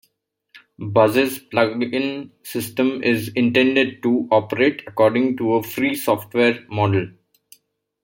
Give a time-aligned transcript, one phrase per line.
[0.79, 7.07] Buzz's plugin system is intended to operate according to a free software model.